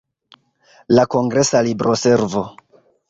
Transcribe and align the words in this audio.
La 0.99 1.05
kongresa 1.15 1.61
libroservo. 1.67 2.47